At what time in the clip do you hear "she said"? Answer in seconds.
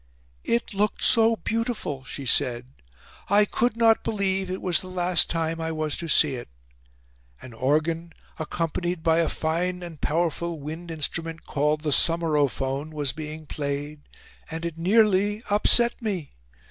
2.05-2.69